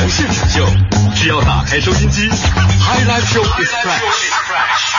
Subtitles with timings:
[0.00, 0.64] 阳现场秀，
[1.14, 3.70] 只要打开收音机，High Life Show is
[4.48, 4.96] fresh。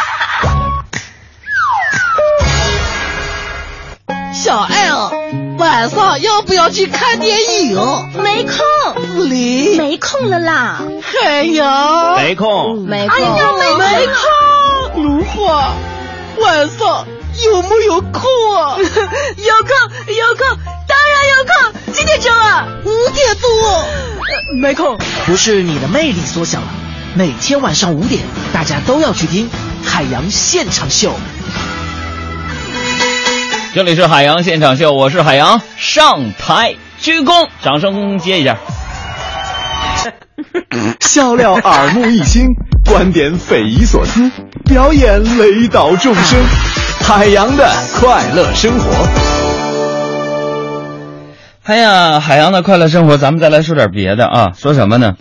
[4.31, 5.11] 小爱哦，
[5.57, 7.75] 晚上要不要去看电影？
[8.21, 8.53] 没空。
[9.15, 10.84] 子琳，没空了啦。
[11.02, 12.86] 海洋，没空。
[12.86, 13.18] 没空。
[13.18, 15.04] 哎呀，没空。
[15.04, 15.73] 如花，
[16.39, 17.07] 晚上
[17.43, 18.21] 有没有空
[18.55, 18.77] 啊？
[18.77, 19.73] 有空，
[20.15, 20.59] 有空，
[21.42, 21.94] 有空。
[21.94, 22.68] 几点钟啊？
[22.84, 23.50] 五点多。
[23.50, 24.98] 呃、没空。
[25.26, 26.68] 不是你的魅力缩小了，
[27.16, 28.22] 每天晚上五点，
[28.54, 29.49] 大家都要去听
[29.84, 31.13] 海洋现场秀。
[33.73, 38.58] 这里是海洋现场秀，我是海洋，上台鞠躬，掌声接一下。
[40.99, 42.46] 笑料耳目一新，
[42.85, 44.30] 观点匪夷所思，
[44.66, 46.40] 表演雷倒众生，
[47.02, 49.30] 海洋的快乐生活。
[51.63, 55.15] 哎呀，海洋的快乐生活，咱们再来说点别的啊，说什么呢？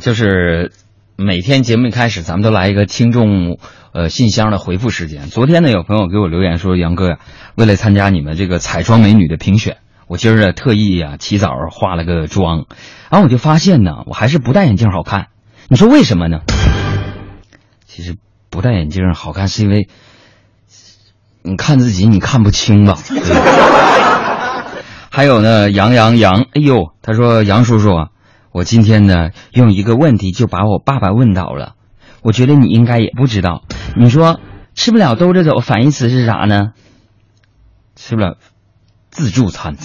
[0.00, 0.72] 就是
[1.16, 3.58] 每天节目一开始，咱们都来一个听众。
[3.92, 5.28] 呃，信箱的回复时间。
[5.28, 7.18] 昨天呢，有朋友给我留言说：“杨哥呀，
[7.54, 12.66] 为了参加你们这个彩妆美女的评选，我今儿啊特意呀起早化了个妆，
[13.08, 15.28] 然后我就发现呢，我还是不戴眼镜好看。
[15.68, 16.40] 你说为什么呢？
[17.86, 18.16] 其实
[18.50, 19.88] 不戴眼镜好看是因为
[21.40, 22.98] 你看自己你看不清吧。
[25.16, 27.88] 还有呢，杨洋洋，哎呦，他说杨叔叔，
[28.52, 31.72] 我今天呢用一个问题就把我爸爸问倒了。”
[32.20, 33.62] 我觉得你应该也不知道，
[33.96, 34.40] 你说
[34.74, 36.72] 吃不了兜着走，反义词是啥呢？
[37.94, 38.34] 吃不了
[39.08, 39.78] 自助餐。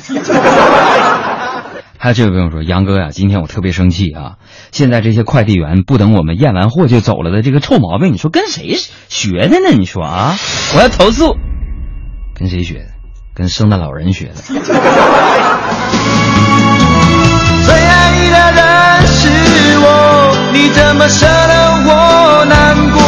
[1.97, 4.35] 还有这位朋友说，杨哥呀，今天我特别生气啊！
[4.73, 8.75] 现在这些快递员不等我们验完货就走了的这个臭毛病，你说跟谁
[9.07, 9.69] 学的呢？
[9.77, 10.35] 你说啊，
[10.75, 11.37] 我要投诉。
[12.35, 12.90] 跟谁学的？
[13.41, 14.35] 跟圣诞老人学的。
[14.35, 14.59] 最爱
[18.21, 19.27] 你的人是
[19.79, 23.01] 我，你怎么舍得我难过？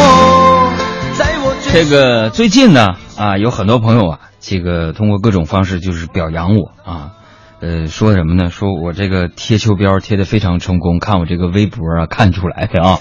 [1.16, 1.54] 在我？
[1.70, 7.12] 这个最近呢啊，有很多朋友啊，这个通过各种方式就是表扬我啊，
[7.60, 8.50] 呃，说什么呢？
[8.50, 12.98] 说我这个贴秋膘贴的非常成功，看我这个微博啊，看出来啊。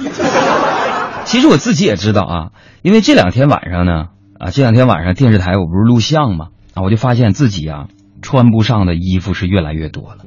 [1.26, 2.50] 其实我自己也知道啊，
[2.84, 7.88] 因为这两天晚上呢啊，这两天晚上电视台我不是录像嘛啊，我就发现自己啊
[8.22, 10.26] 穿不上的衣服是越来越多了。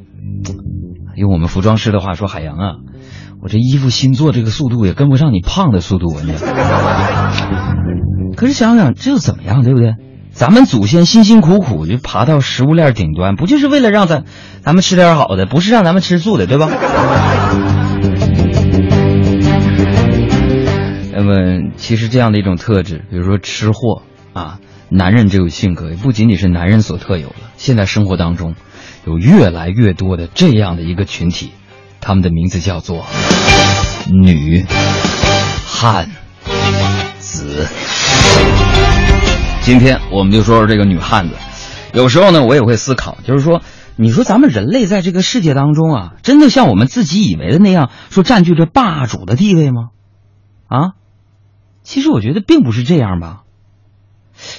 [1.16, 2.74] 用我们服装师的话说，海洋啊。
[3.42, 6.22] 我这衣服新做这个速度也跟不上你胖的速度啊！
[8.34, 9.92] 可是想想这又怎么样，对不对？
[10.30, 14.24] 咱们祖先辛辛苦苦就爬到食物链顶端，不就是为了让咱
[14.62, 16.68] 咱们吃点好的，不是让咱们吃素的，对吧？
[21.12, 24.02] 那么，其实这样的一种特质，比如说吃货
[24.32, 27.36] 啊，男人这种性格，也不仅仅是男人所特有的。
[27.56, 28.54] 现在生活当中，
[29.04, 31.50] 有越来越多的这样的一个群体。
[32.00, 33.04] 他们的名字叫做
[34.08, 34.64] 女
[35.66, 36.08] 汉
[37.18, 37.66] 子。
[39.62, 41.34] 今天我们就说说这个女汉子。
[41.92, 43.62] 有时候呢，我也会思考，就是说，
[43.96, 49.88] 你说咱们人类在这个世界当中啊，真的像我们自己以为的那样，说占据着霸主的地位吗？
[50.68, 50.92] 啊，
[51.82, 53.42] 其实我觉得并不是这样吧。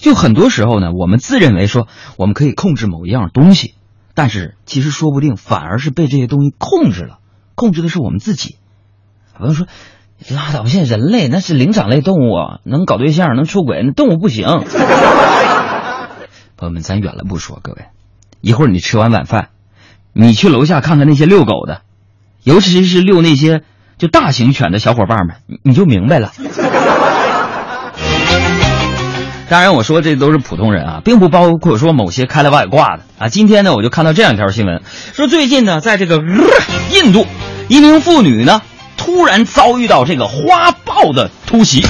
[0.02, 3.76] 就很多时候呢，我们自认为说我们可以控制某一样东西，
[4.14, 7.20] 但是其实说不定反而是被这些东西控制了。
[7.56, 8.58] 控制的是我们自己。
[9.36, 9.68] 朋友说
[10.30, 12.34] ：“拉倒，现在人类那是灵长类动物，
[12.64, 14.48] 能搞对象，能出轨，那动物不行。
[16.58, 17.86] ”朋友们，咱远了不说，各位，
[18.42, 19.50] 一会儿你吃完晚饭，
[20.14, 21.82] 你去楼下看看那些遛狗的，
[22.44, 23.62] 尤其是遛那些
[23.98, 26.32] 就大型犬的小伙伴们，你就明白了。
[29.50, 33.30] 当然，我说这都是普通人啊，并不包括说某些开了外挂的啊。
[33.30, 34.82] 今天呢，我就看到这样一条新闻，
[35.14, 36.22] 说最近呢，在这个
[36.92, 37.26] 印度。
[37.70, 38.62] 一名妇女呢，
[38.96, 41.86] 突然遭遇到这个花豹的突袭，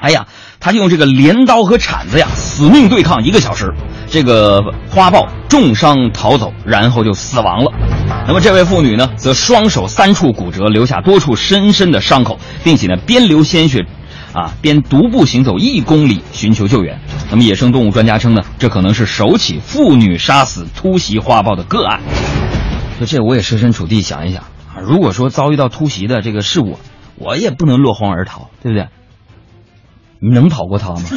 [0.00, 0.26] 哎呀，
[0.60, 3.72] 她就用这个镰刀和铲子呀，死命对抗一个小时，
[4.10, 7.72] 这个花豹重伤逃走，然后就死亡了。
[8.26, 13.84] 那么这位妇女呢，则双手三处骨折，留下多处深深的伤口，并且呢，边流鲜血，
[14.32, 17.00] 啊，边独步行走一公里寻求救援。
[17.30, 22.00] 那么野生动物专家称呢，这可能是首起妇女杀死突袭花豹的个案。
[23.00, 24.80] 就这，我也设身处地想一想啊。
[24.82, 26.78] 如果说遭遇到突袭的这个事故，
[27.16, 28.88] 我也不能落荒而逃，对不对？
[30.20, 31.02] 你能逃过他吗？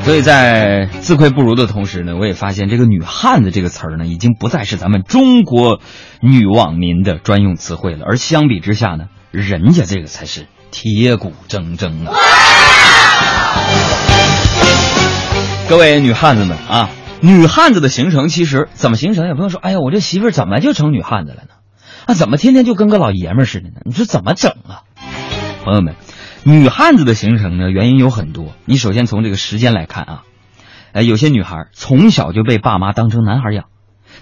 [0.00, 5.80] 所以在自愧不如的同时呢，我也发现这个“女汉子”这个词儿呢，已经不再是咱们中国
[6.20, 12.14] 女网民的专用词汇了，而相比之下呢，人家这个才是铁骨铮铮啊！
[15.68, 16.88] 各位女汉子们啊！
[17.20, 19.26] 女汉子的形成其实怎么形成？
[19.26, 21.48] 也不用说，哎呀，我这媳妇怎么就成女汉子了呢？
[22.06, 23.80] 啊，怎么天天就跟个老爷们似的呢？
[23.84, 24.86] 你说怎么整啊？
[25.64, 25.96] 朋友们，
[26.44, 28.52] 女汉子的形成呢，原因有很多。
[28.66, 30.22] 你首先从这个时间来看啊，
[30.92, 33.64] 哎，有些女孩从小就被爸妈当成男孩养，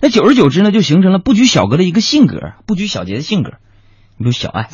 [0.00, 3.50] 那久而久之呢，就形成了不拘小格的一个性格，不拘小节的性格。
[4.22, 4.68] 比如小爱，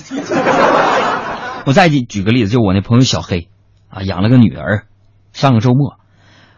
[1.66, 3.48] 我再举举个例子，就我那朋友小黑，
[3.88, 4.86] 啊，养了个女儿，
[5.32, 5.98] 上个周末，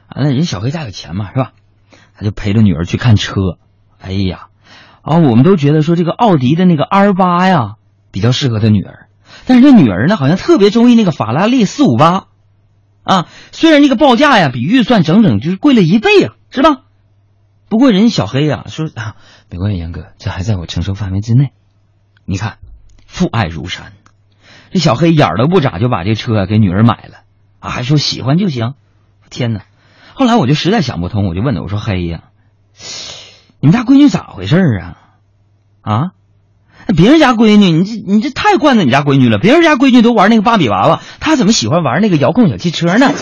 [0.09, 1.53] 啊，那人小黑家有钱嘛，是吧？
[2.17, 3.59] 他就陪着女儿去看车，
[4.01, 4.49] 哎呀，
[5.03, 7.77] 啊，我们都觉得说这个奥迪的那个 R 八呀
[8.11, 9.09] 比较适合他女儿，
[9.47, 12.27] 但是这女儿呢好像特别中意那个法拉利四五八，
[13.05, 16.83] 啊，虽然这个报价呀比预算整整就是贵了一倍呀，是吧？
[17.69, 19.15] 不过人小黑呀说啊，
[19.49, 21.53] 没关系，杨哥，这还在我承受范围之内。
[22.25, 22.59] 你看，
[23.21, 23.93] 父爱如山，
[24.73, 27.19] 这小黑眼儿都不眨就把这车给女儿买了，
[27.59, 28.73] 啊，还说喜欢就行。
[29.29, 29.61] 天哪！
[30.15, 32.21] 后来我就实在想不通，我就问他，我说黑呀，
[33.61, 34.97] 你们家闺女咋回事啊？
[35.83, 36.13] 啊，
[36.97, 39.37] 别人家闺女，你这你这太惯着你家闺女了。
[39.37, 43.13] 别人家闺女都玩那个芭比娃娃，她怎么喜欢玩那个遥控小汽车呢？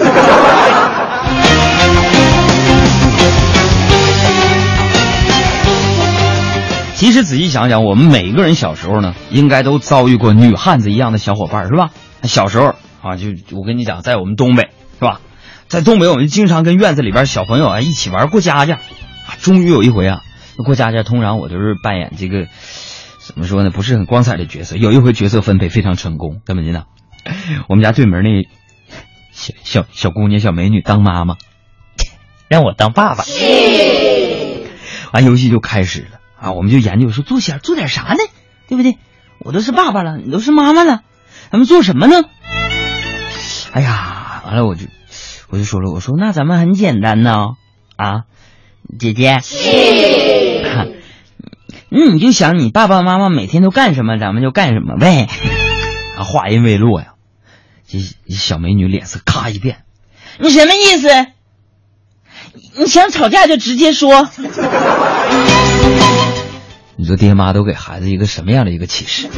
[6.98, 11.90] 其实仔细想想，我们每个人小时候呢，应该都遭遇过女汉子一样的小伙伴，是吧？
[12.24, 15.20] 小时候啊，就我跟你讲，在我们东北，是吧？
[15.68, 18.74] 在东北，我们经常跟院子里边小朋友啊一起玩过家家。
[18.74, 20.22] 啊，终于有一回啊，
[20.64, 22.48] 过家家，通常我就是扮演这个
[23.20, 24.74] 怎么说呢，不是很光彩的角色。
[24.74, 26.82] 有一回角色分配非常成功，怎么的呢？
[27.70, 28.42] 我们家对门那
[29.30, 31.36] 小小小姑娘、小美女当妈妈，
[32.48, 33.22] 让我当爸爸。
[35.12, 36.17] 完，游戏就开始了。
[36.40, 38.18] 啊，我们就研究说做些做点啥呢？
[38.68, 38.98] 对不对？
[39.40, 41.02] 我都是爸爸了，你都是妈妈了，
[41.50, 42.24] 咱们做什么呢？
[43.72, 44.86] 哎呀，完了我就
[45.48, 47.54] 我就说了，我说那咱们很简单呢，
[47.96, 48.24] 啊，
[48.98, 49.40] 姐姐，
[51.90, 55.28] 嗯，你就想你爸爸妈妈每天都干什么，咱们就干什么呗。
[56.16, 57.14] 啊，话音未落呀，
[57.86, 57.98] 这
[58.34, 59.84] 小美女脸色咔一变，
[60.38, 61.08] 你什么意思？
[62.76, 64.28] 你想吵架就直接说。
[66.96, 69.28] 你说爹妈都给孩子一个什么样的一个启示？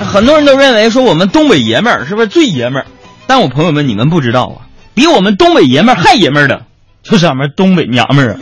[0.00, 2.86] 很多人都认为说我们东北爷们儿是不是最爷们儿？
[3.26, 6.66] 但我朋友们，你们不知道啊，比我们东北爷们儿还爷们儿的，
[7.02, 8.38] 就是俺们东北娘们儿啊。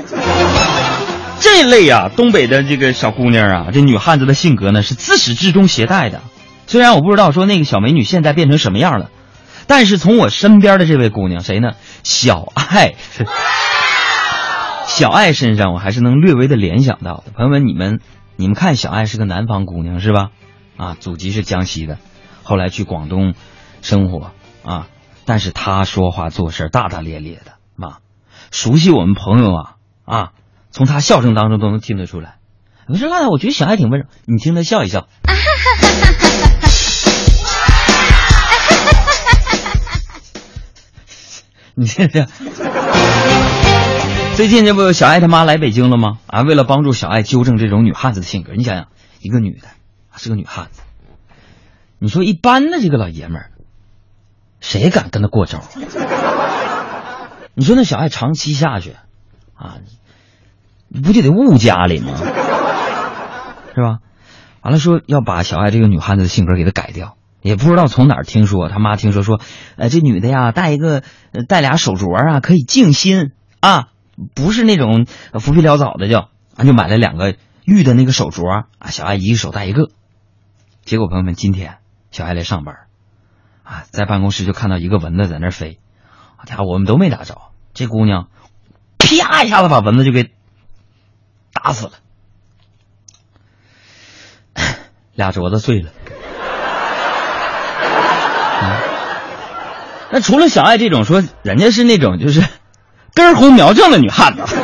[1.40, 6.20] 这类啊，东北的这个小姑娘啊，这女汉子的性格呢，是自始至终携带的。
[6.66, 9.10] 虽然我不知道说那个小美女现在变成什么样了，
[9.66, 11.72] 但是从我身边的这位姑娘，谁呢？
[12.02, 12.94] 小爱。
[14.86, 17.32] 小爱身上，我还是能略微的联想到的。
[17.34, 18.00] 朋友们，你们
[18.36, 20.30] 你们看，小爱是个南方姑娘是吧？
[20.76, 21.98] 啊，祖籍是江西的，
[22.42, 23.34] 后来去广东
[23.80, 24.32] 生活
[24.64, 24.86] 啊。
[25.24, 27.98] 但是她说话做事大大咧咧的，妈，
[28.50, 29.74] 熟悉我们朋友啊
[30.04, 30.30] 啊，
[30.70, 32.36] 从她笑声当中都能听得出来。
[32.86, 35.06] 没事，刚才我觉得小爱挺温柔，你听她笑一笑。
[41.82, 42.26] 你听听。
[44.36, 46.18] 最近这不小爱他妈来北京了吗？
[46.28, 48.86] 啊，为了帮助小爱纠正这种女汉子的性格，你想想，
[49.20, 49.66] 一个女的，
[50.16, 50.82] 是个女汉子，
[51.98, 53.50] 你说一般的这个老爷们儿，
[54.60, 55.60] 谁敢跟她过招？
[57.54, 58.94] 你说那小爱长期下去，
[59.54, 59.78] 啊，
[61.02, 62.12] 不就得误家里吗？
[63.74, 63.98] 是吧？
[64.62, 69.40] 完了说要把小爱这个女汉子的性格给她改掉，也不知道从哪儿听说，他妈听说说，
[69.76, 71.02] 呃，这女的呀，戴一个
[71.48, 73.88] 戴俩手镯啊，可以静心啊。
[74.34, 75.06] 不是那种
[75.40, 77.34] 浮皮潦草的，叫俺就买了两个
[77.64, 79.90] 玉的那个手镯啊，小爱一个手戴一个。
[80.84, 81.78] 结果朋友们，今天
[82.10, 82.76] 小爱来上班，
[83.64, 85.80] 啊，在办公室就看到一个蚊子在那飞，
[86.36, 87.40] 好家伙我们都没打着，
[87.72, 88.28] 这姑娘
[88.98, 90.30] 啪一下子把蚊子就给
[91.52, 91.92] 打死了，
[95.16, 95.90] 俩镯子碎了。
[100.12, 102.44] 那除了小爱这种说，人家是那种就是。
[103.14, 104.56] 根红苗正的女汉子，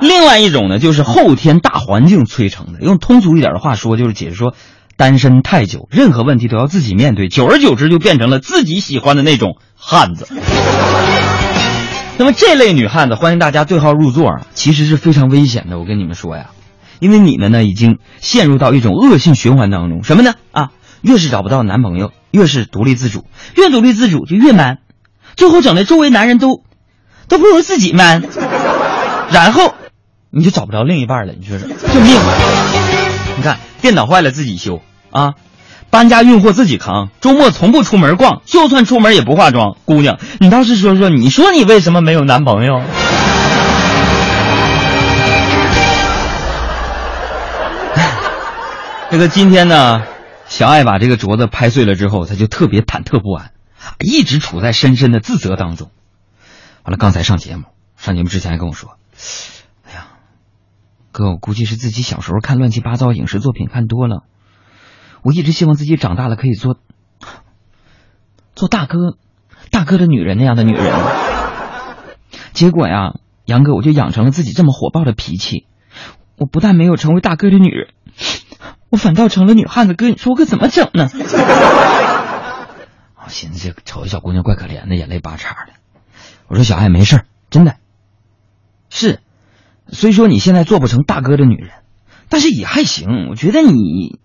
[0.00, 2.80] 另外一种呢，就是后天大环境催成的。
[2.80, 4.54] 用通俗一点的话说，就是解释说，
[4.96, 10.26] 单身太久，任何问题都要自己面对，久而久之就变成了自己喜欢的那种汉子。
[12.16, 15.78] 那么这类女汉子，欢迎大家对号入座啊，其实是非常危险的。
[15.78, 16.46] 我跟你们说呀，
[17.00, 20.04] 因为你们呢已经陷入到一种恶性循环当中。
[20.04, 20.32] 什么呢？
[20.52, 20.70] 啊，
[21.02, 23.24] 越是找不到男朋友，越是独立自主，
[23.54, 24.78] 越独立自主就越 man，
[25.36, 26.64] 最后整的周围男人都。
[27.28, 28.28] 都不如自己 man，
[29.30, 29.74] 然后
[30.28, 31.32] 你就找不着另一半了。
[31.32, 32.14] 你说说，这命！
[33.38, 35.32] 你看电脑坏了自己修啊，
[35.88, 39.78] 搬家运货自己扛，周末从不出门逛，就算出门也不化妆。
[39.86, 42.82] 姑娘，你倒是说说，你说你为什么没有男朋友？
[49.10, 50.02] 这个今天呢，
[50.52, 53.52] 小爱把这个镯子拍碎了之后，他就特别忐忑不安，
[53.98, 55.90] 一直处在深深的自责当中。
[56.82, 57.64] 完了，刚才上节目，
[57.96, 58.98] 上节目之前还跟我说
[59.88, 60.08] ：“哎呀，
[61.10, 64.24] 哥，我估计是自己小时候看乱七八糟影视作品看多了，
[65.22, 66.76] 我一直希望自己长大了可以做
[68.54, 69.16] 做大哥，
[69.70, 70.92] 大哥的女人那样的女人。
[72.52, 73.14] 结果呀，
[73.46, 75.66] 杨哥，我就养成了自己这么火爆的脾气。
[76.36, 77.88] 我不但没有成为大哥的女人。”
[78.92, 81.08] 我反倒成了女汉子，哥，你说我可怎么整呢？
[83.24, 85.72] 我 寻思这瞅这小姑娘怪可怜的，眼泪巴叉的。
[86.46, 87.76] 我说小爱没事真的。
[88.90, 89.20] 是，
[89.90, 91.70] 虽说你现在做不成大哥的女人，
[92.28, 93.28] 但是也还行。
[93.30, 94.18] 我觉得你，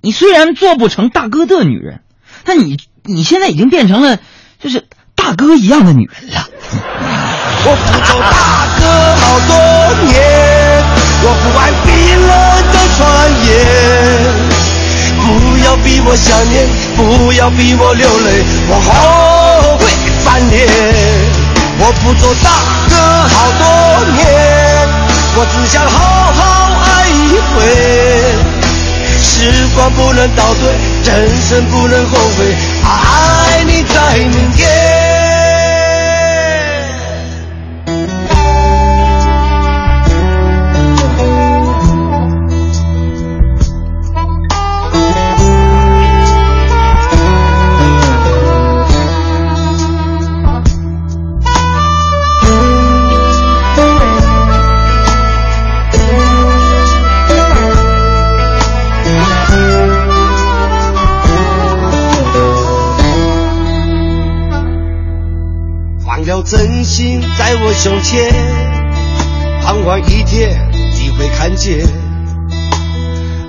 [0.00, 2.02] 你虽然做不成大哥的女人，
[2.44, 4.20] 但你你现在已经变成了
[4.60, 6.46] 就是大哥一样的女人了。
[7.64, 9.56] 我不做大哥好多
[10.06, 10.14] 年，
[11.24, 11.90] 我不爱冰
[12.22, 12.30] 冷
[12.72, 12.78] 的
[16.22, 19.86] 想念，不要逼我流泪，我后悔
[20.24, 20.68] 翻脸。
[21.78, 22.50] 我不做大
[22.88, 22.94] 哥
[23.28, 23.64] 好多
[24.14, 24.22] 年，
[25.34, 26.40] 我只想好好
[26.84, 27.56] 爱一回。
[29.20, 30.70] 时光不能倒退，
[31.04, 35.01] 人生不能后悔，爱你在明天。
[67.82, 68.32] 胸前，
[69.60, 71.84] 盼望一天你会看见。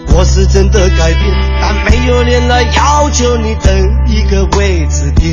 [0.08, 1.22] 我是真的改变，
[1.62, 3.72] 但没有脸来要求你等
[4.08, 5.30] 一个位置点。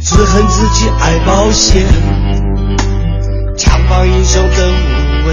[0.00, 1.86] 只恨自己爱冒险，
[3.56, 5.32] 强放英雄的无畏，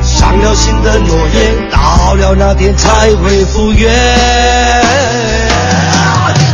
[0.00, 3.92] 伤了心的诺言，到了那天才会复原。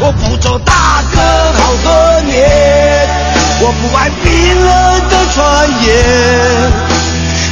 [0.01, 1.21] 我不做大哥
[1.53, 3.06] 好多年，
[3.59, 4.25] 我不爱冰
[4.65, 5.37] 冷的传
[5.83, 5.87] 言。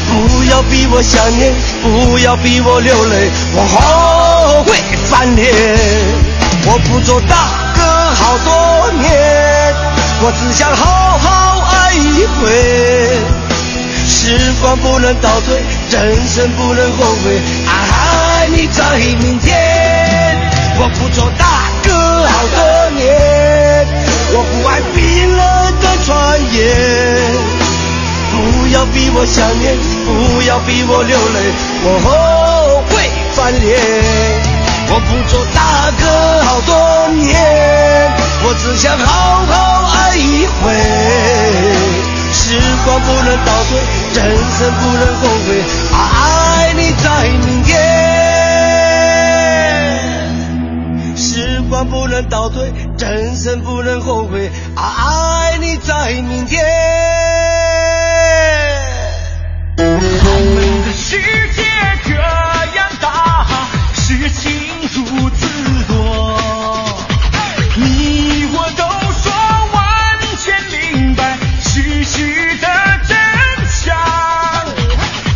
[0.07, 4.77] 不要逼我想念，不要逼我流泪，我后悔
[5.11, 5.53] 翻脸。
[6.67, 7.37] 我不做大
[7.75, 7.83] 哥
[8.15, 9.75] 好多年，
[10.23, 12.41] 我只想好好爱一回。
[14.07, 15.57] 时光不能倒退，
[15.91, 19.53] 人生不能后悔，爱你在明天。
[20.79, 21.65] 我不做大。
[21.83, 23.05] 哥好多年，
[24.33, 25.64] 我不爱冰冷
[26.05, 26.61] 的传言。
[28.31, 28.37] 不
[28.69, 31.53] 要逼我想念，不要逼我流泪，
[31.85, 32.93] 我后悔
[33.33, 33.65] 翻脸。
[34.87, 36.05] 我不做大哥
[36.45, 37.33] 好多年，
[38.45, 39.53] 我只想好好
[39.97, 40.63] 爱一回。
[42.33, 43.81] 时光不能倒退，
[44.15, 45.49] 人生不能后悔，
[45.93, 45.99] 爱
[46.75, 47.07] 你在
[47.47, 47.73] 明天。
[51.17, 56.65] 时光不能倒退，人生不能后悔，爱你在明天。
[59.77, 61.19] 我们的世
[61.55, 61.63] 界
[62.05, 62.15] 这
[62.77, 63.47] 样大，
[63.95, 64.53] 事情
[64.95, 65.47] 如此
[65.89, 66.99] 多，
[67.77, 68.85] 你我都
[69.21, 69.33] 说
[69.73, 72.69] 完全明白事实的
[73.09, 73.17] 真
[73.69, 73.95] 相，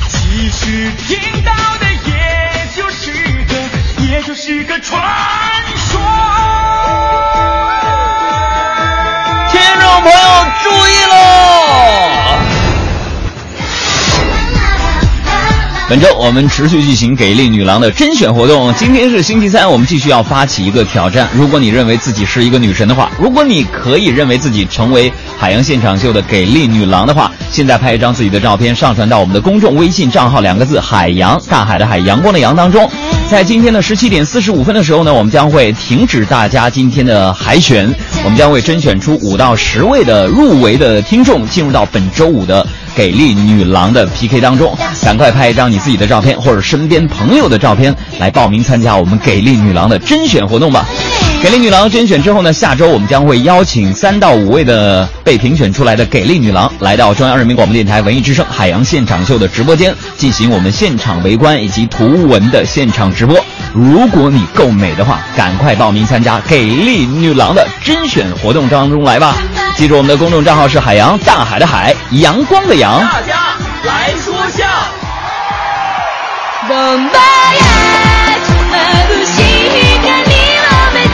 [0.08, 3.12] 其实听到的也就是
[3.44, 3.52] 个，
[4.04, 5.02] 也就是个传。
[10.08, 10.20] 朋友
[10.62, 11.16] 注意喽！
[15.86, 18.72] 本周我们持续进行给力女郎的甄选活动。
[18.74, 21.28] 今天是星期三，我们继续要发起一个挑战。
[21.34, 32.90] 如果你认为自己是一个女神的话，如果你可以认为自己成为海洋现场秀的给力女郎的话，现在拍一张自己的照片上传到我们的公众微信账号，两个字“海洋”，大海的海，阳光的阳当中。
[33.30, 37.87] 在今天的十七点四十五分的时候呢，我们将会停止大家今天的海选，
[38.25, 42.66] 我们将会甄选出五到十位的入围的听众，进入到本周五的。
[42.98, 50.84] 给力女郎的 PK 当中，赶快拍一张你自己的照片或者身边朋友的照片来报名参加我们给力女郎的甄选活动吧。
[51.40, 63.38] 给力女郎甄选之后呢，下周我们将会邀请三到五位的被评选出来的给力女郎来到中央人民广播电台文艺之声海洋现场秀的直播间，进行我们现场围观以及图文的现场直播。
[63.73, 69.35] 如果你够美的话，赶快报名参加给力女郎的甄选活动当中来吧！
[69.75, 73.00] 记住我们的公众账号是海洋大海的海，阳光的阳。
[73.00, 74.67] 大家来说笑。
[76.69, 77.83] ボンバイア
[79.09, 79.41] 眩しい
[80.00, 80.07] 光
[80.62, 81.12] を目指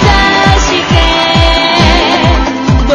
[0.62, 0.94] して
[2.86, 2.94] 僕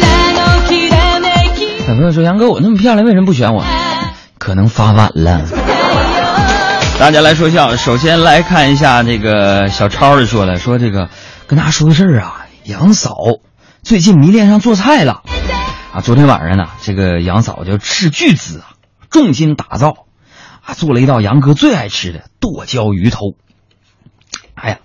[0.00, 3.62] らのきらめき有朋友说杨哥我那么漂亮，为什么不选我？
[4.38, 5.42] 可能发晚了。
[6.99, 11.09] 大家来说笑，首先来看一下这个小超的说了，说这个
[11.47, 13.15] 跟大家说个事儿啊，杨嫂
[13.81, 15.23] 最近迷恋上做菜了
[15.93, 16.01] 啊。
[16.01, 18.75] 昨天晚上呢，这个杨嫂就斥巨资啊，
[19.09, 20.07] 重金打造
[20.61, 23.33] 啊，做了一道杨哥最爱吃的剁椒鱼头。
[24.55, 24.79] 哎呀，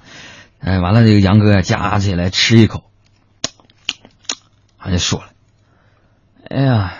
[0.60, 2.84] 哎，完了这个杨哥夹起来吃一口，
[4.78, 5.26] 他就说了，
[6.48, 6.94] 哎呀，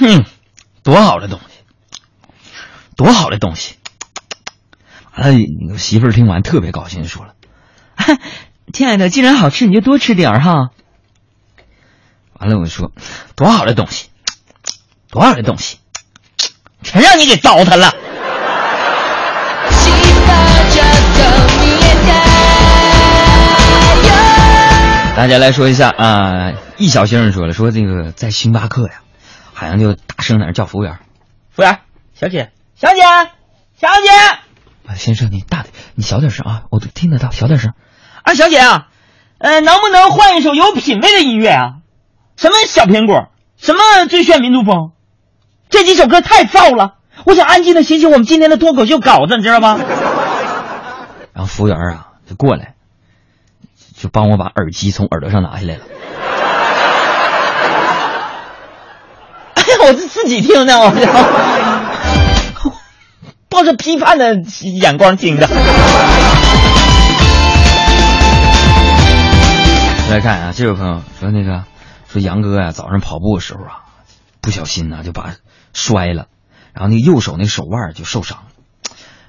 [0.00, 0.24] 哼，
[0.82, 1.53] 多好的东西，
[3.13, 3.75] 好的东西！
[5.15, 5.37] 完了，
[5.73, 7.35] 我媳妇儿听完特别高兴，就说了：“
[8.73, 10.69] 亲爱的，既然好吃，你就多吃点儿哈。”
[12.39, 14.09] 完了，我说：“多好的东西，
[15.09, 15.79] 多好的东西，
[16.83, 17.93] 全让你给糟蹋了。”
[19.69, 19.91] シ
[20.25, 20.33] バ
[20.71, 21.21] ちょっと
[21.59, 22.09] 見えた
[24.07, 24.15] よ
[25.15, 29.01] 大家来说一下啊，易小先生说了，说这个在星巴克呀，
[29.53, 30.97] 好像就大声在那叫服务员，
[31.51, 31.79] 服务员，
[32.15, 33.02] 小姐， ”小姐，
[33.80, 34.10] 小姐。
[34.86, 37.72] 啊，先生，你大点，你小点声啊，我都听得到，小点声。
[38.22, 38.88] 啊，小姐啊，
[39.38, 41.74] 呃，能不能换一首有品位的音乐啊？
[42.36, 44.90] 什么小苹果，什么最炫民族风，
[45.70, 46.94] 这几首歌太燥了。
[47.24, 49.78] 我想安静的写写我们今天的脱口秀稿子，你知道吗？
[51.32, 52.74] 然后服务员啊就过来，
[53.96, 55.82] 就帮我把耳机从耳朵上拿下来了。
[59.54, 60.90] 哎呀，我是自己听的，我
[63.54, 65.46] 抱着批判的眼光听的。
[70.10, 71.62] 来看啊，这位朋友说那个
[72.08, 73.84] 说杨哥呀、早上跑步的时候啊，
[74.40, 75.36] 不小心呢、就把
[75.72, 76.26] 摔了，
[76.72, 78.44] 然后那右手那手腕就受伤了。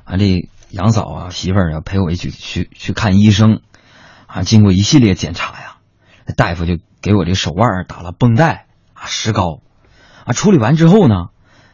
[0.05, 3.61] 啊，这杨嫂啊媳妇儿啊陪我一起去去看医生，
[4.25, 5.75] 啊，经过一系列检查呀，
[6.35, 9.61] 大夫就给我这手腕打了绷带啊石膏，
[10.25, 11.27] 啊处理完之后呢，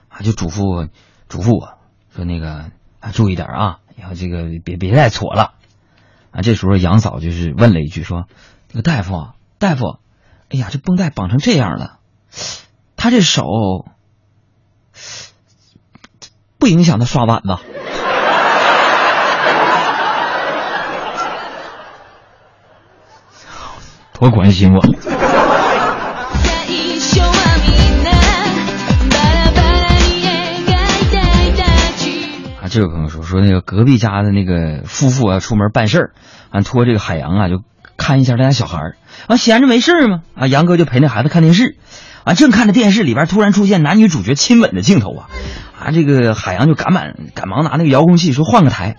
[0.09, 0.89] 啊就嘱咐
[1.29, 1.77] 嘱咐我
[2.15, 5.53] 说那个啊注意点啊，以后这个别别再搓了。
[6.31, 8.25] 啊，这时候杨嫂就是问了一句说
[8.71, 9.99] ：“那个大夫，大夫，
[10.49, 11.99] 哎呀，这绷带绑成这样了，
[12.95, 13.43] 他这手
[16.57, 17.61] 不影响他刷碗吧？”
[24.13, 25.30] 多关心我。
[32.71, 36.11] 这位朋友说说那个隔壁家的那个夫妇啊，出门办事儿，
[36.51, 37.61] 啊，托这个海洋啊，就
[37.97, 41.75] 看一下他家小孩儿，啊，闲着没事儿嘛，啊，杨哥就陪那孩子看电视，
[42.23, 45.27] 啊，正看着电视里边突然出现男女主角亲吻的镜头啊，
[45.77, 48.95] 啊，这个海洋就赶忙赶忙拿那个遥控器说换个台，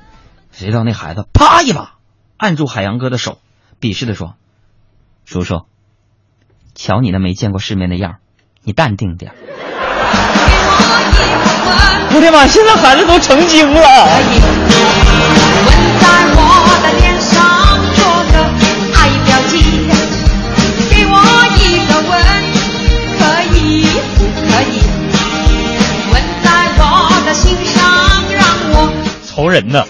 [0.51, 1.95] 谁知道那孩子啪一把
[2.37, 3.39] 按住海洋哥的手，
[3.81, 4.35] 鄙视的说
[5.25, 5.63] ：“叔叔，
[6.75, 8.17] 瞧你那没见过世面的样，
[8.65, 9.33] 你淡定点。”
[12.15, 12.47] 我的妈！
[12.47, 14.09] 现在孩子都成精了。
[29.35, 29.83] 仇，人呢。